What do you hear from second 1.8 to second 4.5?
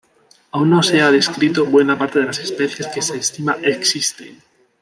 parte de las especies que se estima existen.